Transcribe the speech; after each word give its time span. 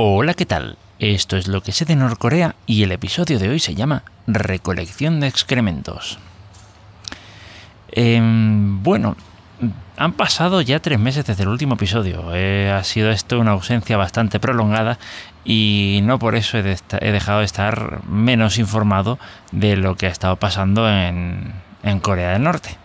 Hola, 0.00 0.34
¿qué 0.34 0.46
tal? 0.46 0.78
Esto 1.00 1.36
es 1.36 1.48
lo 1.48 1.60
que 1.60 1.72
sé 1.72 1.84
de 1.84 1.96
Norcorea 1.96 2.54
y 2.66 2.84
el 2.84 2.92
episodio 2.92 3.40
de 3.40 3.48
hoy 3.48 3.58
se 3.58 3.74
llama 3.74 4.04
Recolección 4.28 5.18
de 5.18 5.26
excrementos. 5.26 6.20
Em, 7.90 8.80
bueno, 8.84 9.16
han 9.96 10.12
pasado 10.12 10.60
ya 10.60 10.78
tres 10.78 11.00
meses 11.00 11.26
desde 11.26 11.42
el 11.42 11.48
último 11.48 11.74
episodio. 11.74 12.32
Eh, 12.32 12.70
ha 12.70 12.84
sido 12.84 13.10
esto 13.10 13.40
una 13.40 13.50
ausencia 13.50 13.96
bastante 13.96 14.38
prolongada 14.38 15.00
y 15.44 15.98
no 16.04 16.20
por 16.20 16.36
eso 16.36 16.58
he, 16.58 16.62
dejado 16.62 17.40
de 17.40 17.44
estar 17.44 18.04
menos 18.06 18.58
informado 18.58 19.18
de 19.50 19.76
lo 19.76 19.96
que 19.96 20.06
ha 20.06 20.10
estado 20.10 20.36
pasando 20.36 20.88
en 20.88 21.52
Corea 22.02 22.34
del 22.34 22.44
Norte. 22.44 22.78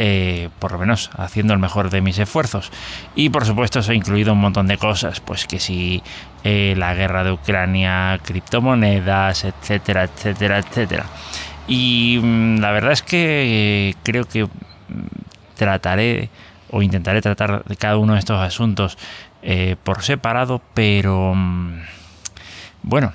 Eh, 0.00 0.48
por 0.60 0.70
lo 0.70 0.78
menos 0.78 1.10
haciendo 1.16 1.52
el 1.54 1.58
mejor 1.58 1.90
de 1.90 2.00
mis 2.00 2.20
esfuerzos. 2.20 2.70
Y 3.16 3.30
por 3.30 3.44
supuesto 3.44 3.80
eso 3.80 3.90
ha 3.90 3.96
incluido 3.96 4.32
un 4.32 4.40
montón 4.40 4.68
de 4.68 4.78
cosas, 4.78 5.18
pues 5.18 5.44
que 5.44 5.58
si 5.58 6.04
eh, 6.44 6.74
la 6.76 6.94
guerra 6.94 7.24
de 7.24 7.32
Ucrania, 7.32 8.20
criptomonedas, 8.24 9.42
etcétera, 9.42 10.04
etcétera, 10.04 10.58
etcétera. 10.58 11.06
Y 11.66 12.20
mm, 12.22 12.60
la 12.60 12.70
verdad 12.70 12.92
es 12.92 13.02
que 13.02 13.96
creo 14.04 14.24
que 14.24 14.44
mm, 14.44 14.48
trataré 15.56 16.30
o 16.70 16.80
intentaré 16.80 17.20
tratar 17.20 17.64
cada 17.76 17.96
uno 17.96 18.12
de 18.12 18.20
estos 18.20 18.40
asuntos 18.40 18.98
eh, 19.42 19.74
por 19.82 20.04
separado, 20.04 20.62
pero 20.74 21.34
mm, 21.34 21.80
bueno, 22.84 23.12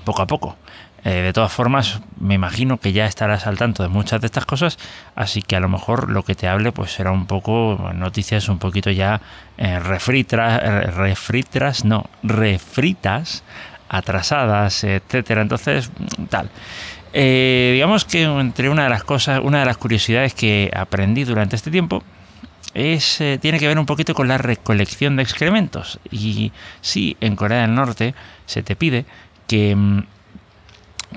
poco 0.00 0.22
a 0.22 0.26
poco. 0.26 0.56
Eh, 1.02 1.22
de 1.22 1.32
todas 1.32 1.50
formas, 1.50 2.00
me 2.18 2.34
imagino 2.34 2.78
que 2.78 2.92
ya 2.92 3.06
estarás 3.06 3.46
al 3.46 3.56
tanto 3.56 3.82
de 3.82 3.88
muchas 3.88 4.20
de 4.20 4.26
estas 4.26 4.44
cosas, 4.44 4.78
así 5.14 5.40
que 5.40 5.56
a 5.56 5.60
lo 5.60 5.68
mejor 5.68 6.10
lo 6.10 6.24
que 6.24 6.34
te 6.34 6.46
hable 6.46 6.72
pues 6.72 6.92
será 6.92 7.10
un 7.10 7.26
poco 7.26 7.90
noticias 7.94 8.50
un 8.50 8.58
poquito 8.58 8.90
ya 8.90 9.22
eh, 9.56 9.78
refritas, 9.78 10.60
eh, 10.62 10.80
refritas, 10.90 11.86
no, 11.86 12.04
refritas, 12.22 13.44
atrasadas, 13.88 14.84
etcétera. 14.84 15.40
Entonces, 15.40 15.90
tal. 16.28 16.50
digamos 17.12 18.04
que 18.04 18.22
entre 18.22 18.68
una 18.68 18.84
de 18.84 18.90
las 18.90 19.02
cosas, 19.02 19.40
una 19.42 19.60
de 19.60 19.64
las 19.64 19.78
curiosidades 19.78 20.34
que 20.34 20.70
aprendí 20.76 21.24
durante 21.24 21.56
este 21.56 21.70
tiempo 21.70 22.02
es, 22.74 23.20
tiene 23.40 23.58
que 23.58 23.66
ver 23.66 23.78
un 23.78 23.86
poquito 23.86 24.14
con 24.14 24.28
la 24.28 24.38
recolección 24.38 25.16
de 25.16 25.22
excrementos. 25.22 25.98
Y 26.10 26.52
sí, 26.82 27.16
en 27.20 27.36
Corea 27.36 27.62
del 27.62 27.74
Norte 27.74 28.14
se 28.46 28.62
te 28.62 28.76
pide 28.76 29.06
que 29.50 29.74
mm, 29.74 30.02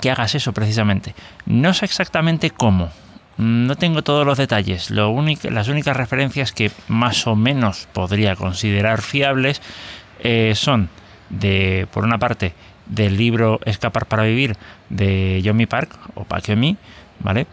que 0.01 0.11
hagas 0.11 0.35
eso 0.35 0.53
precisamente. 0.53 1.15
No 1.45 1.73
sé 1.73 1.85
exactamente 1.85 2.49
cómo, 2.49 2.89
no 3.37 3.75
tengo 3.75 4.01
todos 4.01 4.25
los 4.25 4.37
detalles. 4.37 4.89
Las 4.91 5.67
únicas 5.67 5.95
referencias 5.95 6.51
que 6.51 6.71
más 6.87 7.27
o 7.27 7.35
menos 7.35 7.87
podría 7.93 8.35
considerar 8.35 9.01
fiables 9.01 9.61
eh, 10.19 10.53
son 10.55 10.89
de, 11.29 11.87
por 11.91 12.03
una 12.03 12.17
parte, 12.17 12.53
del 12.85 13.15
libro 13.17 13.59
Escapar 13.65 14.07
para 14.07 14.23
vivir 14.23 14.57
de 14.89 15.41
Yomi 15.41 15.67
Park 15.67 15.97
o 16.15 16.25
Pakyomi, 16.25 16.75
¿vale? 17.19 17.47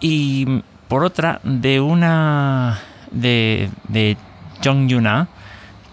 Y 0.00 0.62
por 0.88 1.04
otra, 1.04 1.40
de 1.42 1.80
una 1.80 2.80
de, 3.10 3.70
de 3.88 4.16
Jong 4.62 4.88
Yuna, 4.88 5.28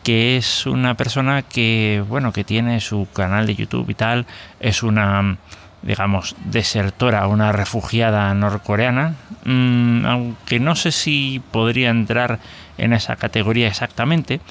que 0.06 0.38
es 0.38 0.68
una 0.68 0.94
persona 0.94 1.42
que, 1.42 2.04
bueno, 2.08 2.32
que 2.32 2.44
tiene 2.44 2.80
su 2.80 3.08
canal 3.12 3.48
de 3.48 3.56
YouTube 3.56 3.90
y 3.90 3.96
tal, 3.96 4.28
es 4.60 4.84
una, 4.84 5.38
digamos, 5.82 6.36
desertora, 6.46 7.26
una 7.26 7.52
refugiada 7.52 8.32
norcoreana, 8.36 9.16
mm, 9.46 10.06
aunque 10.06 10.60
no 10.60 10.76
sé 10.76 10.92
si 10.92 11.42
podría 11.50 11.90
entrar 11.90 12.38
en 12.78 12.94
esa 12.94 13.16
categoría 13.16 13.68
exactamente, 13.68 14.42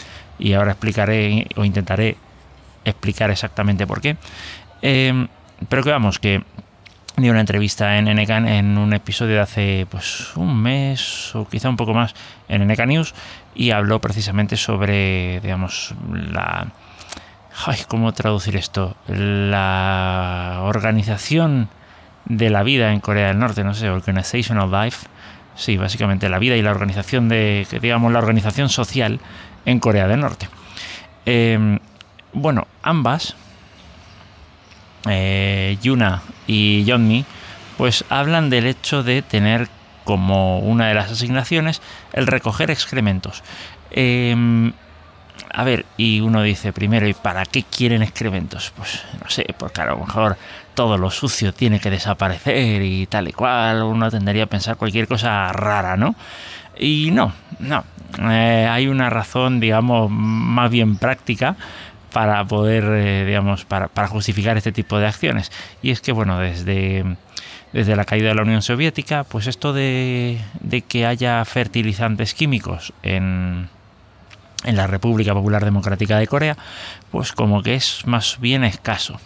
y 0.40 0.54
ahora 0.54 0.72
explicaré 0.72 1.46
o 1.54 1.64
intentaré 1.64 2.16
explicar 2.84 3.30
exactamente 3.30 3.86
por 3.86 4.00
qué. 4.00 4.16
Em, 4.82 5.28
pero 5.68 5.84
que 5.84 5.90
vamos, 5.90 6.18
que 6.18 6.42
dio 7.16 7.30
una 7.30 7.40
entrevista 7.40 7.98
en 7.98 8.06
NK 8.06 8.30
en 8.30 8.78
un 8.78 8.92
episodio 8.92 9.36
de 9.36 9.40
hace 9.40 9.86
pues 9.90 10.36
un 10.36 10.60
mes 10.60 11.34
o 11.34 11.46
quizá 11.46 11.68
un 11.68 11.76
poco 11.76 11.94
más 11.94 12.14
en 12.48 12.66
NK 12.66 12.86
News 12.86 13.14
y 13.54 13.70
habló 13.70 14.00
precisamente 14.00 14.56
sobre, 14.56 15.40
digamos, 15.40 15.94
la... 16.10 16.66
Ay, 17.66 17.78
¿Cómo 17.86 18.12
traducir 18.12 18.56
esto? 18.56 18.96
La 19.06 20.60
organización 20.62 21.68
de 22.24 22.50
la 22.50 22.64
vida 22.64 22.92
en 22.92 22.98
Corea 22.98 23.28
del 23.28 23.38
Norte, 23.38 23.62
no 23.62 23.74
sé, 23.74 23.90
Organization 23.90 24.58
of 24.58 24.72
Life. 24.72 25.06
Sí, 25.54 25.76
básicamente 25.76 26.28
la 26.28 26.40
vida 26.40 26.56
y 26.56 26.62
la 26.62 26.72
organización 26.72 27.28
de, 27.28 27.64
digamos, 27.80 28.10
la 28.12 28.18
organización 28.18 28.68
social 28.68 29.20
en 29.66 29.78
Corea 29.78 30.08
del 30.08 30.18
Norte. 30.18 30.48
Em, 31.26 31.78
bueno, 32.32 32.66
ambas, 32.82 33.36
eh, 35.08 35.78
Yuna 35.82 36.22
y 36.46 36.84
Yeonmi, 36.84 37.24
pues 37.76 38.04
hablan 38.08 38.50
del 38.50 38.66
hecho 38.66 39.02
de 39.02 39.22
tener 39.22 39.68
como 40.04 40.58
una 40.60 40.88
de 40.88 40.94
las 40.94 41.10
asignaciones 41.10 41.82
el 42.12 42.26
recoger 42.26 42.70
excrementos. 42.70 43.42
Em, 43.90 44.72
a 45.52 45.64
ver, 45.64 45.86
y 45.96 46.20
uno 46.20 46.42
dice 46.42 46.72
primero, 46.72 47.06
¿y 47.08 47.14
para 47.14 47.44
qué 47.44 47.62
quieren 47.62 48.02
excrementos? 48.02 48.72
Pues 48.76 49.02
no 49.22 49.30
sé, 49.30 49.46
porque 49.58 49.80
a 49.80 49.86
lo 49.86 49.98
mejor 49.98 50.36
todo 50.74 50.98
lo 50.98 51.10
sucio 51.10 51.52
tiene 51.52 51.80
que 51.80 51.90
desaparecer 51.90 52.82
y 52.82 53.06
tal 53.06 53.28
y 53.28 53.32
cual, 53.32 53.82
uno 53.82 54.10
tendría 54.10 54.44
a 54.44 54.46
pensar 54.46 54.76
cualquier 54.76 55.08
cosa 55.08 55.52
rara, 55.52 55.96
¿no? 55.96 56.14
Y 56.76 57.10
no, 57.12 57.32
no, 57.60 57.84
eh, 58.30 58.68
hay 58.68 58.88
una 58.88 59.10
razón, 59.10 59.60
digamos, 59.60 60.10
más 60.10 60.70
bien 60.70 60.96
práctica 60.96 61.56
para 62.14 62.42
poder, 62.46 62.84
eh, 62.84 63.26
digamos, 63.26 63.66
para, 63.66 63.88
para 63.88 64.08
justificar 64.08 64.56
este 64.56 64.72
tipo 64.72 64.98
de 64.98 65.06
acciones. 65.06 65.52
Y 65.82 65.90
es 65.90 66.00
que, 66.00 66.12
bueno, 66.12 66.38
desde 66.38 67.04
desde 67.74 67.96
la 67.96 68.04
caída 68.04 68.28
de 68.28 68.36
la 68.36 68.42
Unión 68.42 68.62
Soviética, 68.62 69.24
pues 69.24 69.48
esto 69.48 69.72
de, 69.72 70.38
que 70.86 71.06
haya 71.06 71.44
fertilizantes 71.44 72.32
químicos 72.32 72.92
en, 73.02 73.68
en 74.62 74.76
la 74.76 74.86
República 74.86 75.34
Popular 75.34 75.64
Democrática 75.64 76.16
de 76.16 76.28
Corea, 76.28 76.56
pues 77.10 77.32
como 77.32 77.64
que 77.64 77.74
es 77.74 78.06
más 78.06 78.38
bien 78.38 78.62
escaso. 78.62 79.18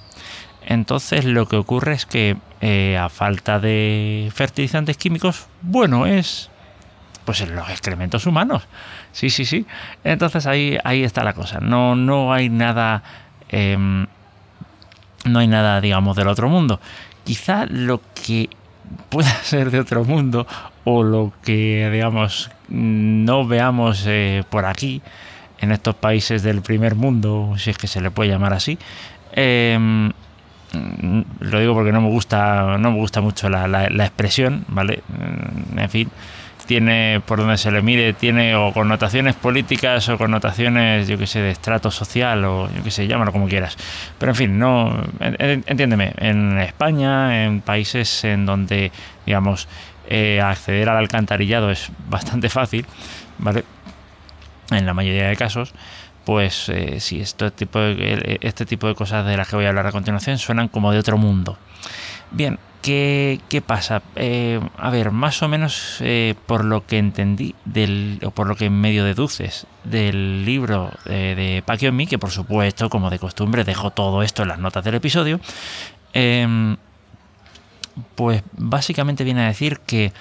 Entonces 0.65 1.26
lo 1.26 1.47
que 1.47 1.56
ocurre 1.56 1.93
es 1.93 2.06
que 2.06 2.38
eh, 2.62 2.97
a 2.97 3.10
falta 3.10 3.60
de 3.60 4.32
fertilizantes 4.34 4.97
químicos, 4.97 5.47
bueno, 5.60 6.06
es 6.06 6.49
pues 7.28 7.43
en 7.43 7.55
los 7.55 7.69
excrementos 7.69 8.25
humanos. 8.25 8.62
Sí, 9.12 9.28
sí, 9.28 9.44
sí. 9.44 9.66
Entonces 10.03 10.47
ahí, 10.47 10.78
ahí 10.83 11.05
está 11.05 11.22
la 11.22 11.34
cosa. 11.34 11.61
No, 11.61 11.94
no 11.94 12.33
hay 12.33 12.49
nada. 12.49 13.03
Em, 13.50 14.06
no 15.27 15.38
hay 15.41 15.47
nada, 15.47 15.78
digamos, 15.83 16.17
del 16.17 16.28
otro 16.28 16.49
mundo 16.49 16.81
quizá 17.28 17.67
lo 17.67 18.00
que 18.15 18.49
pueda 19.11 19.28
ser 19.43 19.71
de 19.71 19.81
otro 19.81 20.03
mundo 20.03 20.47
o 20.84 21.03
lo 21.03 21.31
que, 21.44 21.91
digamos, 21.93 22.50
no 22.69 23.47
veamos 23.47 24.05
eh, 24.06 24.44
por 24.49 24.65
aquí, 24.65 25.03
en 25.61 25.72
estos 25.72 25.94
países 25.94 26.43
del 26.43 26.62
primer 26.62 26.94
mundo, 26.94 27.53
si 27.59 27.69
es 27.69 27.77
que 27.77 27.87
se 27.87 28.00
le 28.00 28.11
puede 28.11 28.31
llamar 28.31 28.55
así, 28.55 28.78
em, 29.33 30.11
lo 31.41 31.61
digo 31.61 31.75
porque 31.75 31.93
no 31.93 32.00
me 32.00 32.09
gusta, 32.09 32.78
no 32.78 32.93
me 32.93 32.97
gusta 32.97 33.21
mucho 33.21 33.50
la, 33.50 33.69
la 33.69 34.05
expresión, 34.06 34.65
¿vale? 34.69 35.03
En 35.77 35.91
fin, 35.91 36.11
tiene, 36.69 37.23
por 37.25 37.39
donde 37.39 37.56
se 37.56 37.71
le 37.71 37.81
mire, 37.81 38.12
tiene 38.12 38.55
o 38.55 38.75
connotaciones 38.75 39.34
políticas 39.34 40.06
o 40.11 40.19
connotaciones, 40.19 41.09
yo 41.09 41.17
que 41.17 41.27
sé, 41.27 41.41
de 41.41 41.51
estrato 41.51 41.91
social 41.91 42.45
o 42.45 42.69
yo 42.71 42.83
que 42.84 42.91
sé, 42.91 43.09
llámalo 43.09 43.33
como 43.33 43.49
quieras. 43.49 43.79
Pero 44.19 44.33
en 44.33 44.37
fin, 44.37 44.59
no, 44.59 45.03
entiéndeme, 45.19 46.12
en 46.19 46.59
España, 46.59 47.47
en 47.47 47.62
países 47.62 48.23
en 48.25 48.45
donde, 48.45 48.93
digamos, 49.25 49.67
eh, 50.09 50.43
acceder 50.43 50.91
al 50.91 50.99
alcantarillado 50.99 51.71
es 51.71 51.91
bastante 52.06 52.51
fácil, 52.51 52.85
¿vale? 53.39 53.65
En 54.71 54.85
la 54.85 54.93
mayoría 54.93 55.29
de 55.29 55.37
casos, 55.37 55.73
pues 56.27 56.69
eh, 56.69 57.00
sí, 57.00 57.19
este 57.23 57.50
tipo, 57.50 57.79
de, 57.79 58.38
este 58.43 58.67
tipo 58.67 58.88
de 58.88 58.94
cosas 58.94 59.25
de 59.25 59.38
las 59.38 59.49
que 59.49 59.56
voy 59.56 59.65
a 59.65 59.70
hablar 59.70 59.87
a 59.87 59.93
continuación 59.93 60.37
suenan 60.37 60.69
como 60.69 60.93
de 60.93 60.99
otro 60.99 61.17
mundo. 61.17 61.56
Bien, 62.31 62.59
¿Qué, 62.83 63.63
pasa? 63.67 64.03
Eh, 64.17 64.61
a 64.79 64.91
ver, 64.91 65.11
más 65.11 65.43
o 65.43 65.49
menos 65.49 65.99
eh, 66.01 66.35
por 66.47 66.65
lo 66.65 66.87
que 66.87 66.97
entendí, 66.97 67.55
del, 67.67 68.19
o 68.25 68.31
por 68.31 68.47
lo 68.47 68.57
que 68.57 68.71
medio 68.71 69.05
deduces 69.05 69.67
del 69.85 70.47
libro 70.47 70.93
de, 71.05 71.35
de 71.35 71.63
Pacquiao 71.67 71.93
que 72.09 72.19
por 72.19 72.31
supuesto, 72.31 72.89
como 72.89 73.11
de 73.11 73.19
costumbre, 73.19 73.65
dejo 73.65 73.91
todo 73.91 74.23
esto 74.23 74.43
en 74.43 74.49
las 74.49 74.59
notas 74.59 74.85
del 74.85 74.95
episodio, 74.95 75.39
em, 76.15 76.77
pues 78.15 78.43
básicamente 78.53 79.25
viene 79.25 79.43
a 79.43 79.49
decir 79.49 79.81
que, 79.81 80.13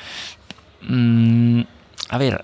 mm, 0.81 1.61
a 2.09 2.17
ver, 2.17 2.43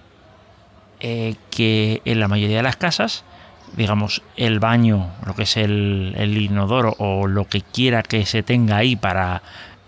eh, 1.02 1.36
que 1.50 2.02
en 2.06 2.20
la 2.20 2.28
mayoría 2.28 2.58
de 2.58 2.64
las 2.64 2.78
casas, 2.78 3.26
digamos, 3.76 4.22
el 4.36 4.60
baño, 4.60 5.12
lo 5.26 5.36
que 5.36 5.44
es 5.44 5.58
el, 5.58 6.16
inodoro 6.38 6.96
o 7.00 7.28
lo 7.28 7.46
que 7.46 7.62
quiera 7.62 8.04
que 8.04 8.26
se 8.26 8.44
tenga 8.44 8.78
ahí 8.78 8.96
para 8.96 9.42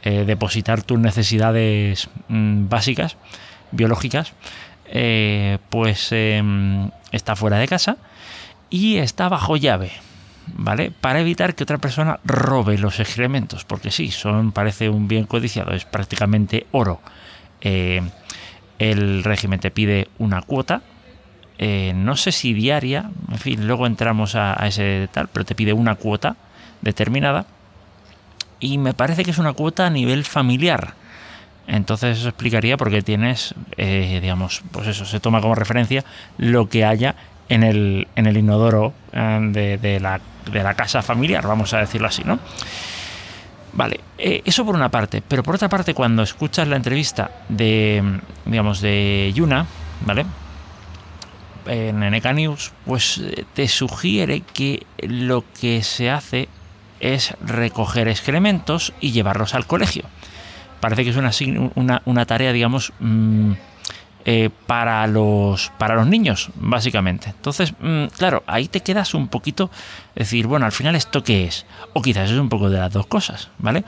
eh, 0.03 0.23
depositar 0.25 0.83
tus 0.83 0.99
necesidades 0.99 2.09
mm, 2.27 2.67
básicas, 2.67 3.17
biológicas, 3.71 4.33
eh, 4.87 5.57
pues 5.69 6.09
em, 6.11 6.89
está 7.11 7.35
fuera 7.35 7.57
de 7.57 7.67
casa 7.67 7.97
y 8.69 8.97
está 8.97 9.29
bajo 9.29 9.57
llave. 9.57 9.91
¿Vale? 10.47 10.91
Para 10.91 11.21
evitar 11.21 11.55
que 11.55 11.63
otra 11.63 11.79
persona 11.79 12.19
robe 12.23 12.77
los 12.77 12.99
excrementos, 12.99 13.65
porque 13.65 13.89
sí, 13.89 14.11
son, 14.11 14.51
parece 14.51 14.89
un 14.89 15.07
bien 15.07 15.25
codiciado, 15.25 15.73
es 15.73 15.85
prácticamente 15.85 16.67
oro. 16.71 17.01
Eh, 17.61 18.03
el 18.77 19.23
régimen 19.23 19.59
te 19.59 19.71
pide 19.71 20.07
una 20.19 20.43
cuota, 20.43 20.83
eh, 21.57 21.93
no 21.95 22.17
sé 22.17 22.31
si 22.31 22.53
diaria, 22.53 23.09
en 23.31 23.37
fin, 23.37 23.67
luego 23.67 23.87
entramos 23.87 24.35
a, 24.35 24.53
ese 24.67 25.07
tal, 25.11 25.29
pero 25.29 25.45
te 25.45 25.55
pide 25.55 25.73
una 25.73 25.95
cuota 25.95 26.35
determinada 26.81 27.45
y 28.59 28.77
me 28.77 28.93
parece 28.93 29.23
que 29.23 29.31
es 29.31 29.37
una 29.37 29.53
cuota 29.53 29.85
a 29.85 29.89
nivel 29.89 30.25
familiar. 30.25 30.95
Entonces 31.67 32.19
eso 32.19 32.29
explicaría 32.29 32.77
por 32.77 32.91
qué 32.91 33.01
tienes, 33.01 33.55
eh, 33.77 34.19
digamos, 34.21 34.63
pues 34.71 34.87
eso, 34.87 35.05
se 35.05 35.19
toma 35.19 35.41
como 35.41 35.55
referencia 35.55 36.03
lo 36.37 36.69
que 36.69 36.85
haya 36.85 37.15
en 37.49 37.63
el, 37.63 38.07
en 38.15 38.27
el 38.27 38.37
inodoro 38.37 38.93
eh, 39.13 39.77
de, 39.81 39.99
la, 39.99 40.19
de 40.51 40.61
la 40.61 40.73
casa 40.73 41.01
familiar, 41.01 41.47
vamos 41.47 41.73
a 41.73 41.79
decirlo 41.79 42.07
así, 42.07 42.23
¿no? 42.23 42.39
Vale, 43.73 43.99
eso 44.17 44.65
por 44.65 44.75
una 44.75 44.89
parte, 44.89 45.21
pero 45.27 45.43
por 45.43 45.55
otra 45.55 45.67
parte, 45.67 45.93
cuando 45.93 46.23
escuchas 46.23 46.65
la 46.67 46.77
entrevista 46.77 47.31
de, 47.49 48.21
digamos, 48.45 48.79
de 48.79 49.33
Yuna, 49.35 49.65
¿vale? 50.05 50.25
En 51.65 51.99
NK 51.99 52.25
News, 52.33 52.71
pues 52.85 53.17
eh, 53.17 53.45
te 53.53 53.67
sugiere 53.67 54.41
que 54.41 54.85
lo 54.97 55.43
que 55.59 55.83
se 55.83 56.09
hace 56.09 56.49
es 56.99 57.35
recoger 57.41 58.07
excrementos 58.07 58.93
y 58.99 59.11
llevarlos 59.11 59.55
al 59.55 59.65
colegio. 59.65 60.03
Parece 60.79 61.03
que 61.03 61.09
es 61.09 61.17
una, 61.75 62.01
una, 62.05 62.25
tarea, 62.25 62.51
digamos, 62.51 62.93
mm, 62.99 63.53
eh, 64.25 64.49
para, 64.67 65.05
los, 65.07 65.71
para 65.77 65.95
los 65.95 66.07
niños, 66.07 66.49
básicamente. 66.55 67.29
Entonces, 67.29 67.73
mm, 67.79 68.05
claro, 68.17 68.43
ahí 68.47 68.67
te 68.67 68.81
quedas 68.81 69.13
un 69.13 69.27
poquito, 69.27 69.69
decir, 70.15 70.47
bueno, 70.47 70.65
al 70.65 70.71
final 70.71 70.95
esto 70.95 71.23
qué 71.23 71.45
es. 71.45 71.65
O 71.93 72.01
quizás 72.01 72.29
es 72.29 72.37
un 72.37 72.49
poco 72.49 72.69
de 72.69 72.79
las 72.79 72.91
dos 72.91 73.07
cosas, 73.07 73.49
¿vale? 73.57 73.83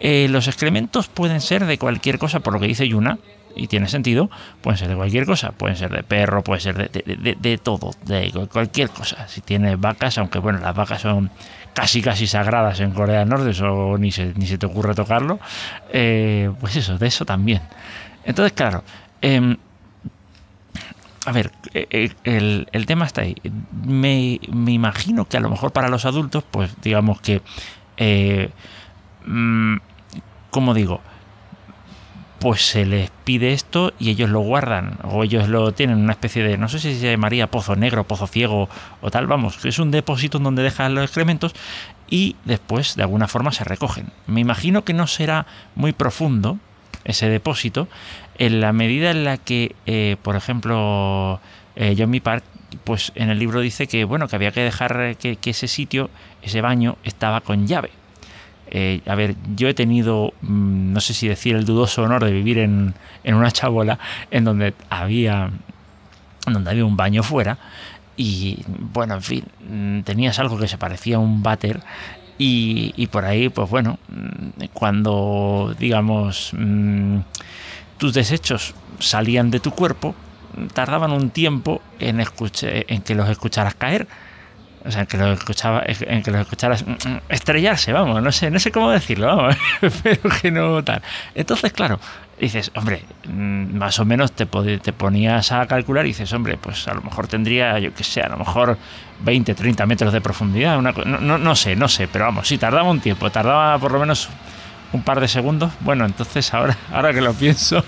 Eh, 0.00 0.26
los 0.30 0.46
excrementos 0.48 1.08
pueden 1.08 1.40
ser 1.40 1.64
de 1.66 1.78
cualquier 1.78 2.18
cosa, 2.18 2.40
por 2.40 2.52
lo 2.52 2.60
que 2.60 2.68
dice 2.68 2.88
Yuna, 2.88 3.18
y 3.54 3.66
tiene 3.66 3.88
sentido, 3.88 4.30
pueden 4.60 4.78
ser 4.78 4.88
de 4.88 4.96
cualquier 4.96 5.26
cosa, 5.26 5.52
pueden 5.52 5.76
ser 5.76 5.90
de 5.90 6.02
perro, 6.02 6.42
puede 6.42 6.60
ser 6.60 6.90
de, 6.90 7.58
todo, 7.58 7.90
de 8.04 8.30
cualquier 8.50 8.90
cosa. 8.90 9.28
Si 9.28 9.40
tienes 9.40 9.78
vacas, 9.80 10.18
aunque 10.18 10.38
bueno, 10.38 10.58
las 10.58 10.74
vacas 10.74 11.02
son 11.02 11.30
casi 11.74 12.02
casi 12.02 12.26
sagradas 12.26 12.80
en 12.80 12.92
Corea 12.92 13.20
del 13.20 13.28
Norte, 13.28 13.50
eso 13.50 13.96
ni 13.98 14.12
se, 14.12 14.34
ni 14.34 14.46
se 14.46 14.58
te 14.58 14.66
ocurre 14.66 14.94
tocarlo, 14.94 15.40
eh, 15.90 16.50
pues 16.60 16.76
eso, 16.76 16.98
de 16.98 17.06
eso 17.06 17.24
también. 17.24 17.62
Entonces, 18.24 18.52
claro, 18.52 18.84
em, 19.20 19.56
a 21.24 21.32
ver, 21.32 21.52
eh, 21.72 21.86
eh, 21.90 22.10
el, 22.24 22.68
el, 22.72 22.86
tema 22.86 23.06
está 23.06 23.22
ahí. 23.22 23.36
Me, 23.84 24.40
me, 24.52 24.72
imagino 24.72 25.24
que 25.24 25.36
a 25.36 25.40
lo 25.40 25.50
mejor 25.50 25.72
para 25.72 25.88
los 25.88 26.04
adultos, 26.04 26.44
pues 26.50 26.70
digamos 26.82 27.20
que, 27.20 27.40
mm, 29.24 29.76
como 30.50 30.74
digo, 30.74 31.00
pues 32.42 32.66
se 32.66 32.84
les 32.84 33.08
pide 33.22 33.52
esto 33.52 33.92
y 34.00 34.10
ellos 34.10 34.28
lo 34.28 34.40
guardan. 34.40 34.98
O 35.04 35.22
ellos 35.22 35.48
lo 35.48 35.72
tienen 35.72 35.98
una 35.98 36.10
especie 36.10 36.42
de, 36.42 36.58
no 36.58 36.68
sé 36.68 36.80
si 36.80 36.98
se 36.98 37.12
llamaría 37.12 37.46
pozo 37.46 37.76
negro, 37.76 38.02
pozo 38.02 38.26
ciego 38.26 38.68
o 39.00 39.10
tal, 39.12 39.28
vamos, 39.28 39.64
es 39.64 39.78
un 39.78 39.92
depósito 39.92 40.38
en 40.38 40.44
donde 40.44 40.64
dejan 40.64 40.96
los 40.96 41.04
excrementos 41.04 41.54
y 42.10 42.34
después 42.44 42.96
de 42.96 43.04
alguna 43.04 43.28
forma 43.28 43.52
se 43.52 43.62
recogen. 43.62 44.08
Me 44.26 44.40
imagino 44.40 44.84
que 44.84 44.92
no 44.92 45.06
será 45.06 45.46
muy 45.76 45.92
profundo 45.92 46.58
ese 47.04 47.28
depósito. 47.28 47.86
En 48.38 48.60
la 48.60 48.72
medida 48.72 49.12
en 49.12 49.22
la 49.22 49.36
que, 49.36 49.76
eh, 49.86 50.16
por 50.20 50.34
ejemplo, 50.34 51.40
eh, 51.76 51.94
John 51.96 52.12
Park 52.24 52.42
pues 52.82 53.12
en 53.14 53.30
el 53.30 53.38
libro 53.38 53.60
dice 53.60 53.86
que 53.86 54.02
bueno 54.04 54.26
que 54.26 54.34
había 54.34 54.50
que 54.50 54.62
dejar 54.62 55.16
que 55.16 55.38
ese 55.44 55.68
sitio, 55.68 56.10
ese 56.40 56.60
baño 56.60 56.96
estaba 57.04 57.42
con 57.42 57.68
llave 57.68 58.01
eh, 58.74 59.02
a 59.04 59.14
ver, 59.14 59.36
yo 59.54 59.68
he 59.68 59.74
tenido, 59.74 60.32
mm, 60.40 60.94
no 60.94 61.00
sé 61.02 61.12
si 61.12 61.28
decir 61.28 61.56
el 61.56 61.66
dudoso 61.66 62.02
honor 62.04 62.24
de 62.24 62.32
vivir 62.32 62.56
en, 62.56 62.94
una 63.22 63.50
chabola 63.50 63.98
en 64.30 64.44
donde 64.44 64.72
había, 64.88 65.50
donde 66.46 66.70
había 66.70 66.86
un 66.86 66.96
baño 66.96 67.22
fuera 67.22 67.58
y 68.16 68.64
bueno, 68.66 69.16
en 69.16 69.22
fin, 69.22 69.44
mm, 69.68 70.00
tenías 70.04 70.38
algo 70.38 70.58
que 70.58 70.68
se 70.68 70.78
parecía 70.78 71.16
a 71.16 71.18
un 71.18 71.42
váter 71.42 71.80
y, 72.38 73.06
por 73.08 73.26
ahí, 73.26 73.50
pues 73.50 73.68
bueno, 73.68 73.98
mm, 74.08 74.64
cuando 74.72 75.76
digamos 75.78 76.52
tus 77.98 78.14
desechos 78.14 78.74
salían 78.98 79.50
de 79.50 79.60
tu 79.60 79.72
cuerpo, 79.72 80.14
tardaban 80.72 81.12
un 81.12 81.28
tiempo 81.28 81.82
en, 81.98 82.20
en 82.20 83.02
que 83.02 83.14
los 83.14 83.28
escucharas 83.28 83.74
caer 83.74 84.08
o 84.84 84.90
sea, 84.90 85.06
que 85.06 85.16
lo 85.16 85.32
escuchaba, 85.32 85.82
en 85.86 86.22
que 86.22 86.30
lo 86.30 86.40
escucharas 86.40 86.86
mm, 86.86 86.90
mm, 86.90 87.20
estrellarse, 87.28 87.92
vamos, 87.92 88.22
no 88.22 88.32
sé, 88.32 88.50
no 88.50 88.58
sé 88.58 88.70
cómo 88.70 88.90
decirlo, 88.90 89.26
vamos, 89.28 89.56
pero 90.02 90.20
que 90.40 90.50
no 90.50 90.82
tal. 90.82 91.02
Entonces, 91.34 91.72
claro, 91.72 92.00
dices, 92.40 92.72
hombre, 92.74 93.04
mm, 93.28 93.76
más 93.76 93.98
o 93.98 94.04
menos 94.04 94.32
te, 94.32 94.46
te 94.46 94.92
ponías 94.92 95.52
a 95.52 95.66
calcular 95.66 96.04
y 96.04 96.08
dices, 96.08 96.32
hombre, 96.32 96.56
pues 96.56 96.88
a 96.88 96.94
lo 96.94 97.02
mejor 97.02 97.28
tendría, 97.28 97.78
yo 97.78 97.94
qué 97.94 98.04
sé, 98.04 98.20
a 98.20 98.28
lo 98.28 98.38
mejor 98.38 98.76
20, 99.20 99.54
30 99.54 99.86
metros 99.86 100.12
de 100.12 100.20
profundidad, 100.20 100.78
una, 100.78 100.92
no, 100.92 101.18
no, 101.18 101.38
no 101.38 101.56
sé, 101.56 101.76
no 101.76 101.88
sé, 101.88 102.08
pero 102.08 102.24
vamos, 102.24 102.48
sí, 102.48 102.58
tardaba 102.58 102.90
un 102.90 103.00
tiempo, 103.00 103.30
tardaba 103.30 103.78
por 103.78 103.92
lo 103.92 104.00
menos 104.00 104.28
un 104.92 105.02
par 105.02 105.20
de 105.20 105.28
segundos. 105.28 105.72
Bueno, 105.80 106.04
entonces 106.04 106.52
ahora, 106.54 106.76
ahora 106.92 107.12
que 107.12 107.20
lo 107.20 107.32
pienso, 107.34 107.84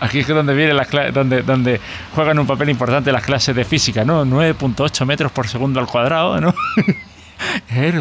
aquí 0.00 0.20
es 0.20 0.28
donde 0.28 0.54
viene 0.54 0.74
las 0.74 0.88
donde, 1.12 1.42
donde 1.42 1.80
juegan 2.14 2.38
un 2.38 2.46
papel 2.46 2.70
importante 2.70 3.12
las 3.12 3.24
clases 3.24 3.54
de 3.54 3.64
física, 3.64 4.04
¿no? 4.04 4.24
9.8 4.24 5.06
metros 5.06 5.32
por 5.32 5.48
segundo 5.48 5.80
al 5.80 5.86
cuadrado, 5.86 6.40
¿no? 6.40 6.54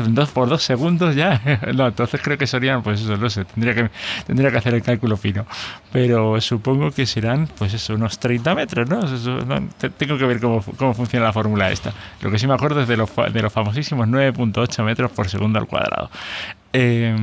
2 0.07 0.30
por 0.31 0.50
2 0.50 0.62
segundos 0.62 1.15
ya. 1.15 1.42
No, 1.75 1.88
entonces 1.88 2.21
creo 2.21 2.38
que 2.38 2.47
serían, 2.47 2.83
pues 2.83 3.01
eso, 3.01 3.18
no 3.18 3.30
sé, 3.30 3.45
tendría 3.45 3.74
que, 3.74 3.89
tendría 4.25 4.51
que 4.51 4.57
hacer 4.57 4.74
el 4.74 4.81
cálculo 4.81 5.18
fino. 5.18 5.45
Pero 5.92 6.39
supongo 6.42 6.92
que 6.92 7.06
serán, 7.06 7.47
pues 7.57 7.74
eso, 7.74 7.95
unos 7.95 8.19
30 8.19 8.56
metros, 8.56 8.89
¿no? 8.89 9.01
tengo 9.97 10.18
que 10.18 10.25
ver 10.25 10.39
cómo, 10.39 10.63
cómo, 10.77 10.94
funciona 10.94 11.25
la 11.25 11.33
fórmula 11.33 11.71
esta. 11.71 11.94
Lo 12.21 12.31
que 12.31 12.39
sí 12.39 12.47
me 12.47 12.53
acuerdo 12.53 12.81
es 12.81 12.88
de 12.88 12.97
los, 12.97 13.09
de 13.15 13.42
los 13.42 13.51
famosísimos 13.51 14.07
9.8 14.07 14.83
metros 14.83 15.12
por 15.12 15.27
segundo 15.30 15.59
al 15.59 15.68
cuadrado. 15.68 16.09
Eh, 16.71 17.15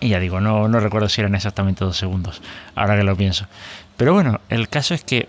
y 0.00 0.08
ya 0.08 0.18
digo, 0.18 0.40
no, 0.40 0.68
no 0.68 0.80
recuerdo 0.80 1.08
si 1.08 1.20
eran 1.20 1.34
exactamente 1.34 1.84
dos 1.84 1.96
segundos, 1.96 2.42
ahora 2.74 2.96
que 2.96 3.04
lo 3.04 3.16
pienso. 3.16 3.46
Pero 3.96 4.14
bueno, 4.14 4.40
el 4.48 4.68
caso 4.68 4.94
es 4.94 5.04
que 5.04 5.28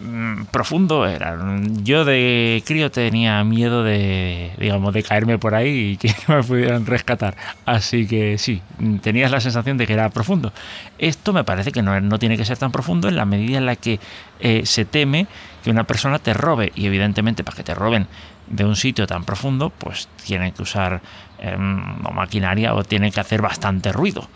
mm, 0.00 0.44
profundo 0.50 1.06
era. 1.06 1.38
Yo 1.82 2.04
de 2.04 2.62
crío 2.66 2.90
tenía 2.90 3.42
miedo 3.44 3.82
de, 3.84 4.52
digamos, 4.58 4.92
de 4.94 5.02
caerme 5.02 5.38
por 5.38 5.54
ahí 5.54 5.92
y 5.92 5.96
que 5.96 6.14
me 6.28 6.42
pudieran 6.42 6.86
rescatar. 6.86 7.36
Así 7.66 8.06
que 8.06 8.38
sí, 8.38 8.62
tenías 9.02 9.30
la 9.30 9.40
sensación 9.40 9.76
de 9.76 9.86
que 9.86 9.92
era 9.92 10.08
profundo. 10.10 10.52
Esto 10.98 11.32
me 11.32 11.44
parece 11.44 11.72
que 11.72 11.82
no, 11.82 12.00
no 12.00 12.18
tiene 12.18 12.36
que 12.36 12.44
ser 12.44 12.58
tan 12.58 12.72
profundo 12.72 13.08
en 13.08 13.16
la 13.16 13.24
medida 13.24 13.58
en 13.58 13.66
la 13.66 13.76
que 13.76 14.00
eh, 14.40 14.62
se 14.64 14.84
teme 14.84 15.26
que 15.62 15.70
una 15.70 15.84
persona 15.84 16.18
te 16.18 16.34
robe. 16.34 16.72
Y 16.74 16.86
evidentemente 16.86 17.44
para 17.44 17.56
que 17.56 17.62
te 17.62 17.74
roben 17.74 18.06
de 18.48 18.64
un 18.64 18.76
sitio 18.76 19.06
tan 19.06 19.24
profundo, 19.24 19.70
pues 19.70 20.08
tienen 20.24 20.52
que 20.52 20.62
usar 20.62 21.00
em, 21.38 21.82
maquinaria 22.12 22.74
o 22.74 22.84
tienen 22.84 23.12
que 23.12 23.20
hacer 23.20 23.40
bastante 23.40 23.92
ruido. 23.92 24.28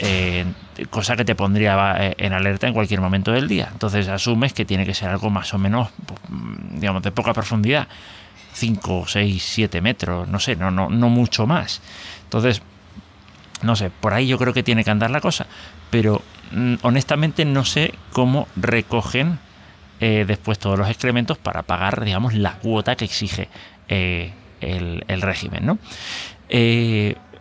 Eh, 0.00 0.44
cosa 0.90 1.16
que 1.16 1.24
te 1.24 1.34
pondría 1.34 1.96
eh, 1.98 2.14
en 2.18 2.32
alerta 2.32 2.68
en 2.68 2.72
cualquier 2.72 3.00
momento 3.00 3.32
del 3.32 3.48
día. 3.48 3.68
Entonces 3.72 4.06
asumes 4.08 4.52
que 4.52 4.64
tiene 4.64 4.86
que 4.86 4.94
ser 4.94 5.08
algo 5.08 5.28
más 5.28 5.52
o 5.54 5.58
menos, 5.58 5.88
pues, 6.06 6.20
digamos, 6.74 7.02
de 7.02 7.10
poca 7.10 7.34
profundidad. 7.34 7.88
5, 8.52 9.04
6, 9.06 9.42
7 9.42 9.80
metros, 9.80 10.28
no 10.28 10.38
sé, 10.38 10.56
no, 10.56 10.70
no, 10.70 10.88
no 10.88 11.08
mucho 11.08 11.46
más. 11.46 11.80
Entonces, 12.24 12.62
no 13.62 13.74
sé, 13.76 13.90
por 13.90 14.14
ahí 14.14 14.28
yo 14.28 14.38
creo 14.38 14.52
que 14.52 14.62
tiene 14.62 14.84
que 14.84 14.90
andar 14.90 15.10
la 15.10 15.20
cosa. 15.20 15.46
Pero 15.90 16.22
mm, 16.52 16.74
honestamente 16.82 17.44
no 17.44 17.64
sé 17.64 17.94
cómo 18.12 18.46
recogen 18.54 19.40
eh, 20.00 20.24
después 20.28 20.60
todos 20.60 20.78
los 20.78 20.88
excrementos 20.88 21.38
para 21.38 21.62
pagar, 21.64 22.04
digamos, 22.04 22.34
la 22.34 22.54
cuota 22.54 22.94
que 22.94 23.04
exige 23.04 23.48
el, 23.88 24.32
régimen, 25.22 25.66
¿no? 25.66 25.78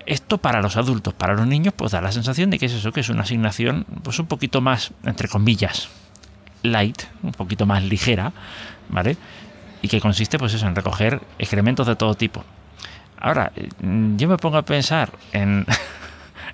Esto 0.08 0.38
para 0.38 0.62
los 0.62 0.78
adultos, 0.78 1.14
para 1.14 1.34
los 1.36 1.46
niños, 1.46 1.74
pues 1.76 1.92
da 1.92 2.02
la 2.02 2.12
sensación 2.12 2.50
de 2.50 2.58
que 2.58 2.66
es 2.66 2.74
eso, 2.74 2.92
que 2.92 3.02
es 3.02 3.10
una 3.10 3.22
asignación, 3.22 3.86
pues 4.04 4.20
un 4.20 4.26
poquito 4.26 4.62
más, 4.62 4.92
entre 5.04 5.28
comillas, 5.28 5.90
light, 6.64 7.04
un 7.22 7.34
poquito 7.34 7.66
más 7.66 7.84
ligera, 7.84 8.34
¿vale? 8.90 9.18
Y 9.82 9.88
que 9.90 10.02
consiste, 10.02 10.40
pues 10.40 10.54
eso, 10.54 10.66
en 10.66 10.76
recoger 10.76 11.22
excrementos 11.38 11.86
de 11.86 11.96
todo 11.96 12.16
tipo. 12.16 12.44
Ahora, 13.20 13.52
yo 13.82 14.28
me 14.28 14.38
pongo 14.38 14.58
a 14.58 14.64
pensar 14.64 15.12
en, 15.34 15.66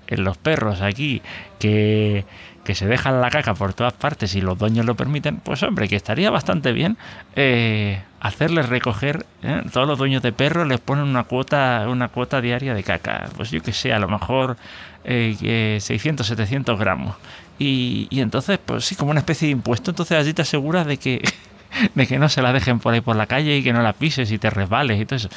en 0.08 0.24
los 0.24 0.38
perros 0.38 0.82
aquí 0.82 1.22
que 1.60 2.26
que 2.64 2.76
se 2.76 2.88
dejan 2.88 3.22
la 3.22 3.30
caca 3.30 3.54
por 3.54 3.74
todas 3.74 3.94
partes 3.94 4.36
y 4.36 4.42
los 4.42 4.58
dueños 4.58 4.86
lo 4.86 4.96
permiten, 4.96 5.38
pues 5.38 5.64
hombre, 5.64 5.88
que 5.88 5.96
estaría 5.96 6.30
bastante 6.30 6.72
bien 6.72 6.98
eh, 7.36 8.02
hacerles 8.20 8.70
recoger, 8.70 9.26
¿eh? 9.42 9.62
todos 9.72 9.88
los 9.88 9.98
dueños 9.98 10.24
de 10.24 10.32
perros 10.32 10.68
les 10.68 10.80
ponen 10.80 11.04
una 11.04 11.26
cuota, 11.26 11.86
una 11.90 12.08
cuota 12.08 12.40
diaria 12.40 12.74
de 12.74 12.84
caca, 12.84 13.30
pues 13.36 13.52
yo 13.52 13.62
que 13.62 13.74
sé, 13.74 13.92
a 13.92 14.00
lo 14.00 14.08
mejor 14.08 14.58
eh, 15.04 15.78
600, 15.82 16.26
700 16.26 16.80
gramos. 16.80 17.16
Y, 17.60 18.08
y, 18.10 18.22
entonces, 18.22 18.60
pues 18.66 18.86
sí, 18.86 18.96
como 18.96 19.12
una 19.12 19.20
especie 19.20 19.48
de 19.48 19.52
impuesto, 19.52 19.92
entonces 19.92 20.18
allí 20.18 20.34
te 20.34 20.42
aseguras 20.42 20.88
de 20.88 20.98
que 20.98 21.22
de 21.96 22.08
que 22.08 22.20
no 22.20 22.30
se 22.30 22.42
la 22.42 22.54
dejen 22.54 22.80
por 22.80 22.94
ahí 22.94 23.02
por 23.02 23.16
la 23.16 23.28
calle 23.28 23.58
y 23.58 23.64
que 23.64 23.74
no 23.74 23.82
la 23.82 23.94
pises 23.94 24.32
y 24.32 24.38
te 24.38 24.50
resbales 24.50 25.00
y 25.00 25.06
todo 25.06 25.18
eso. 25.18 25.30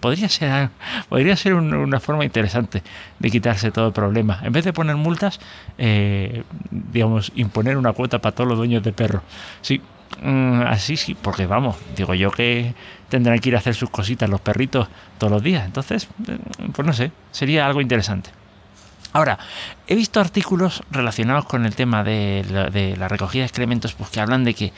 Podría 0.00 0.28
ser, 0.28 0.70
podría 1.08 1.36
ser 1.36 1.54
una 1.54 2.00
forma 2.00 2.24
interesante 2.24 2.82
de 3.18 3.30
quitarse 3.30 3.70
todo 3.70 3.88
el 3.88 3.92
problema. 3.92 4.40
En 4.42 4.52
vez 4.52 4.64
de 4.64 4.72
poner 4.72 4.96
multas, 4.96 5.40
eh, 5.76 6.42
digamos, 6.70 7.32
imponer 7.34 7.76
una 7.76 7.92
cuota 7.92 8.18
para 8.18 8.34
todos 8.34 8.48
los 8.48 8.58
dueños 8.58 8.82
de 8.82 8.92
perros. 8.92 9.22
Sí, 9.60 9.80
mm, 10.22 10.62
así 10.62 10.96
sí, 10.96 11.14
porque 11.14 11.46
vamos, 11.46 11.76
digo 11.96 12.14
yo 12.14 12.30
que 12.30 12.74
tendrán 13.10 13.38
que 13.40 13.50
ir 13.50 13.56
a 13.56 13.58
hacer 13.58 13.74
sus 13.74 13.90
cositas 13.90 14.28
los 14.30 14.40
perritos 14.40 14.88
todos 15.18 15.30
los 15.30 15.42
días. 15.42 15.66
Entonces, 15.66 16.08
eh, 16.28 16.38
pues 16.72 16.86
no 16.86 16.94
sé, 16.94 17.12
sería 17.30 17.66
algo 17.66 17.82
interesante. 17.82 18.30
Ahora, 19.12 19.38
he 19.88 19.96
visto 19.96 20.20
artículos 20.20 20.84
relacionados 20.90 21.44
con 21.44 21.66
el 21.66 21.74
tema 21.74 22.04
de 22.04 22.94
la, 22.96 23.08
recogida 23.08 23.42
de 23.42 23.46
excrementos 23.46 23.92
pues, 23.92 24.08
que 24.08 24.20
hablan 24.20 24.44
de 24.44 24.54
que, 24.54 24.72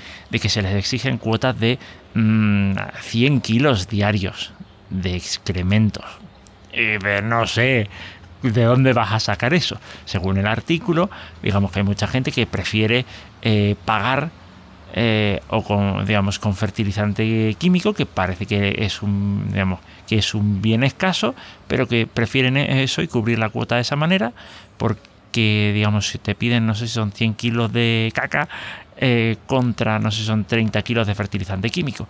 se 0.49 0.62
les 0.62 0.75
exigen 0.75 1.19
cuotas 1.19 1.61
de 1.61 1.79
100 2.14 3.35
mm, 3.35 3.41
kilos 3.41 3.88
diarios 3.88 4.52
de 4.93 5.17
excrementos. 5.17 6.05
Y 6.73 6.99
no 7.25 7.47
sé 7.47 7.89
de 8.43 8.65
dónde 8.65 8.93
vas 8.93 9.13
a 9.13 9.21
sacar 9.21 9.55
eso. 9.55 9.79
Según 10.05 10.39
el 10.39 10.47
artículo, 10.47 11.11
digamos 11.43 11.71
que 11.71 11.81
hay 11.81 11.85
mucha 11.85 12.07
gente 12.07 12.33
que 12.33 12.47
prefiere 12.47 13.05
eh, 13.43 13.77
pagar 13.85 14.31
eh, 14.95 15.41
o 15.49 15.63
con 15.63 16.05
digamos 16.05 16.39
con 16.39 16.55
fertilizante 16.55 17.55
químico 17.59 17.95
que 17.95 18.05
parece 18.05 18.45
que 18.45 18.75
es 18.79 19.01
un 19.01 19.47
digamos 19.51 19.81
que 20.07 20.19
es 20.19 20.35
un 20.35 20.61
bien 20.61 20.85
escaso 20.85 21.35
pero 21.67 21.89
que 21.89 22.07
prefieren 22.07 22.59
eso 22.59 23.01
y 23.01 23.09
cubrir 23.09 23.39
la 23.39 23.49
cuota 23.49 23.77
de 23.77 23.81
esa 23.81 23.97
manera 23.97 24.35
porque 24.77 25.73
digamos 25.73 26.09
si 26.09 26.19
te 26.19 26.35
piden 26.35 26.67
no 26.67 26.75
sé 26.75 26.89
si 26.89 26.93
son 26.93 27.11
100 27.11 27.35
kilos 27.37 27.73
de 27.73 28.13
caca 28.15 28.51
eh, 28.99 29.39
contra 29.47 29.99
no 29.99 30.11
sé 30.11 30.19
si 30.19 30.27
son 30.27 30.45
30 30.45 30.83
kilos 30.83 31.07
de 31.07 31.15
fertilizante 31.15 31.71
químico 31.71 32.07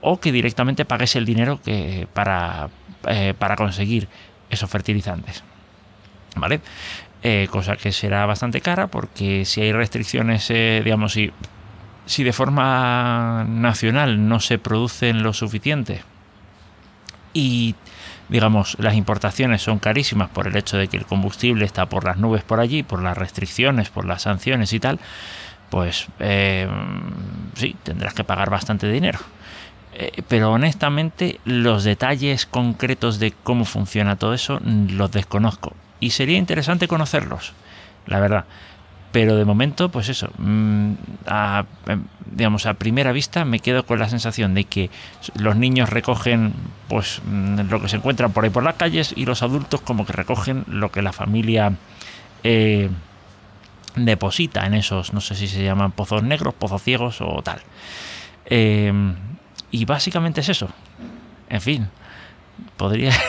o 0.00 0.20
que 0.20 0.32
directamente 0.32 0.84
pagues 0.84 1.16
el 1.16 1.24
dinero 1.24 1.60
que 1.62 2.06
para, 2.12 2.68
eh, 3.06 3.34
para 3.38 3.56
conseguir 3.56 4.08
esos 4.50 4.70
fertilizantes 4.70 5.42
vale 6.36 6.60
cosa 7.50 7.76
que 7.76 7.90
será 7.90 8.24
bastante 8.26 8.60
cara 8.60 8.86
porque 8.86 9.44
si 9.44 9.60
hay 9.60 9.72
restricciones 9.72 10.48
digamos 10.48 11.12
si 11.12 11.32
si 12.06 12.22
de 12.22 12.32
forma 12.32 13.44
nacional 13.48 14.28
no 14.28 14.38
se 14.40 14.58
producen 14.58 15.22
lo 15.22 15.32
suficiente 15.32 16.02
y 17.34 17.74
digamos 18.28 18.76
las 18.78 18.94
importaciones 18.94 19.62
son 19.62 19.78
carísimas 19.78 20.28
por 20.30 20.46
el 20.46 20.56
hecho 20.56 20.76
de 20.76 20.88
que 20.88 20.96
el 20.96 21.06
combustible 21.06 21.64
está 21.64 21.86
por 21.86 22.04
las 22.04 22.16
nubes 22.16 22.42
por 22.42 22.60
allí, 22.60 22.82
por 22.82 23.02
las 23.02 23.16
restricciones, 23.16 23.90
por 23.90 24.04
las 24.04 24.22
sanciones 24.22 24.72
y 24.72 24.80
tal, 24.80 24.98
pues 25.70 26.08
eh, 26.18 26.68
sí, 27.54 27.76
tendrás 27.82 28.14
que 28.14 28.24
pagar 28.24 28.50
bastante 28.50 28.90
dinero. 28.90 29.18
Eh, 30.00 30.22
pero 30.28 30.52
honestamente 30.52 31.40
los 31.44 31.82
detalles 31.82 32.46
concretos 32.46 33.18
de 33.18 33.32
cómo 33.32 33.64
funciona 33.64 34.16
todo 34.16 34.32
eso 34.32 34.60
los 34.62 35.10
desconozco 35.10 35.74
y 35.98 36.10
sería 36.10 36.38
interesante 36.38 36.86
conocerlos, 36.86 37.52
la 38.06 38.20
verdad 38.20 38.44
pero 39.12 39.36
de 39.36 39.44
momento, 39.44 39.90
pues 39.90 40.08
eso, 40.08 40.30
mm, 40.38 40.92
a, 41.26 41.64
em, 41.86 42.04
digamos, 42.30 42.66
a 42.66 42.74
primera 42.74 43.12
vista 43.12 43.44
me 43.44 43.60
quedo 43.60 43.86
con 43.86 43.98
la 43.98 44.08
sensación 44.08 44.54
de 44.54 44.64
que 44.64 44.90
los 45.34 45.56
niños 45.56 45.88
recogen 45.88 46.52
pues 46.88 47.22
mm, 47.24 47.70
lo 47.70 47.80
que 47.80 47.88
se 47.88 47.96
encuentran 47.96 48.32
por 48.32 48.44
ahí 48.44 48.50
por 48.50 48.62
las 48.62 48.74
calles 48.74 49.14
y 49.16 49.24
los 49.24 49.42
adultos 49.42 49.80
como 49.80 50.04
que 50.04 50.12
recogen 50.12 50.64
lo 50.68 50.92
que 50.92 51.02
la 51.02 51.12
familia 51.12 51.72
eh, 52.44 52.90
deposita 53.96 54.66
en 54.66 54.74
esos, 54.74 55.12
no 55.12 55.20
sé 55.20 55.34
si 55.34 55.48
se 55.48 55.64
llaman 55.64 55.92
pozos 55.92 56.22
negros, 56.22 56.54
pozos 56.54 56.82
ciegos 56.82 57.20
o 57.20 57.42
tal. 57.42 57.60
Em, 58.44 59.14
y 59.70 59.84
básicamente 59.84 60.40
es 60.40 60.48
eso. 60.48 60.68
En 61.48 61.60
fin, 61.60 61.88
podría... 62.76 63.12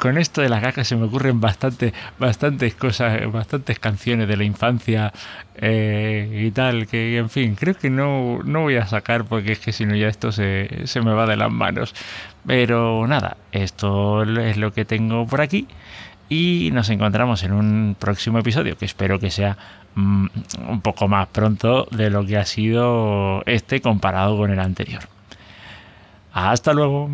con, 0.00 0.18
esto 0.18 0.42
de 0.42 0.48
las 0.48 0.62
gacas 0.62 0.86
se 0.86 0.96
me 0.96 1.04
ocurren 1.04 1.40
bastante, 1.40 1.92
bastantes 2.18 2.74
cosas, 2.74 3.30
bastantes 3.32 3.78
canciones 3.78 4.28
de 4.28 4.36
la 4.36 4.44
infancia 4.44 5.12
eh, 5.56 6.44
y 6.46 6.50
tal, 6.50 6.86
que 6.86 7.16
en 7.16 7.30
fin, 7.30 7.54
creo 7.54 7.74
que 7.74 7.90
no, 7.90 8.40
no 8.44 8.62
voy 8.62 8.76
a 8.76 8.86
sacar 8.86 9.24
porque 9.24 9.52
es 9.52 9.58
que 9.58 9.72
si 9.72 9.86
no 9.86 9.94
ya 9.94 10.08
esto 10.08 10.32
se, 10.32 10.86
se 10.86 11.00
me 11.00 11.12
va 11.12 11.26
de 11.26 11.36
las 11.36 11.50
manos. 11.50 11.94
Pero 12.46 13.06
nada, 13.06 13.36
esto 13.52 14.24
es 14.24 14.56
lo 14.56 14.72
que 14.72 14.84
tengo 14.84 15.26
por 15.26 15.40
aquí 15.40 15.68
y 16.32 16.70
nos 16.70 16.88
encontramos 16.88 17.42
en 17.42 17.52
un 17.52 17.94
próximo 17.98 18.38
episodio 18.38 18.78
que 18.78 18.86
espero 18.86 19.20
que 19.20 19.30
sea 19.30 19.58
mm, 19.94 20.26
un 20.66 20.80
poco 20.80 21.06
más 21.06 21.28
pronto 21.28 21.86
de 21.90 22.08
lo 22.08 22.24
que 22.24 22.38
ha 22.38 22.46
sido 22.46 23.42
este 23.44 23.82
comparado 23.82 24.38
con 24.38 24.50
el 24.50 24.58
anterior. 24.58 25.02
Hasta 26.32 26.72
luego. 26.72 27.10